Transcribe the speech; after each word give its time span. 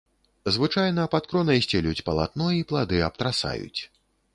Звычайна 0.55 1.03
пад 1.15 1.29
кронай 1.33 1.61
сцелюць 1.67 2.03
палатно 2.11 2.49
і 2.61 2.67
плады 2.73 3.07
абтрасаюць. 3.13 3.81